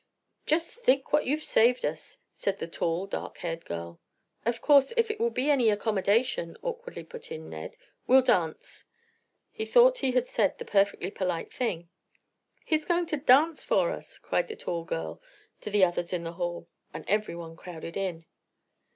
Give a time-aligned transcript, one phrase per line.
[0.47, 4.01] "Just think what you've saved us!" said the tall, dark haired girl.
[4.47, 7.77] "Of course if it will be any accommodation," awkwardly put in Ned,
[8.07, 8.85] "we'll dance."
[9.51, 11.91] He thought he had said the perfectly polite thing.
[12.65, 15.21] "He's going to dance for us!" cried the tall girl,
[15.59, 18.25] to the others in the hall, and everyone crowded in.